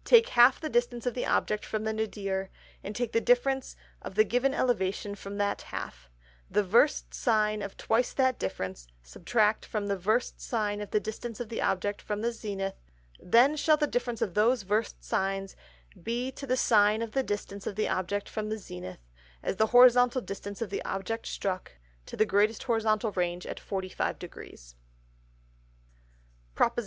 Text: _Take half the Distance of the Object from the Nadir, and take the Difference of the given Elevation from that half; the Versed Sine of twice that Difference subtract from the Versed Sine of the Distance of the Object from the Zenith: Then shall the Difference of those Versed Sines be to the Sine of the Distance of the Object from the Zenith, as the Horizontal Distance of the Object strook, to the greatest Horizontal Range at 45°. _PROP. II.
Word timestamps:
_Take 0.04 0.30
half 0.30 0.62
the 0.62 0.70
Distance 0.70 1.04
of 1.04 1.12
the 1.12 1.26
Object 1.26 1.62
from 1.62 1.84
the 1.84 1.92
Nadir, 1.92 2.48
and 2.82 2.96
take 2.96 3.12
the 3.12 3.20
Difference 3.20 3.76
of 4.00 4.14
the 4.14 4.24
given 4.24 4.54
Elevation 4.54 5.14
from 5.14 5.36
that 5.36 5.60
half; 5.60 6.08
the 6.50 6.62
Versed 6.62 7.12
Sine 7.12 7.60
of 7.60 7.76
twice 7.76 8.14
that 8.14 8.38
Difference 8.38 8.86
subtract 9.02 9.66
from 9.66 9.88
the 9.88 9.98
Versed 9.98 10.40
Sine 10.40 10.80
of 10.80 10.90
the 10.90 11.00
Distance 11.00 11.38
of 11.38 11.50
the 11.50 11.60
Object 11.60 12.00
from 12.00 12.22
the 12.22 12.32
Zenith: 12.32 12.76
Then 13.20 13.56
shall 13.58 13.76
the 13.76 13.86
Difference 13.86 14.22
of 14.22 14.32
those 14.32 14.62
Versed 14.62 15.04
Sines 15.04 15.54
be 16.02 16.32
to 16.32 16.46
the 16.46 16.56
Sine 16.56 17.02
of 17.02 17.12
the 17.12 17.22
Distance 17.22 17.66
of 17.66 17.76
the 17.76 17.86
Object 17.90 18.26
from 18.26 18.48
the 18.48 18.56
Zenith, 18.56 19.00
as 19.42 19.56
the 19.56 19.66
Horizontal 19.66 20.22
Distance 20.22 20.62
of 20.62 20.70
the 20.70 20.82
Object 20.86 21.26
strook, 21.26 21.72
to 22.06 22.16
the 22.16 22.24
greatest 22.24 22.62
Horizontal 22.62 23.12
Range 23.12 23.44
at 23.46 23.58
45°. 23.60 24.16
_PROP. 26.56 26.78
II. 26.78 26.82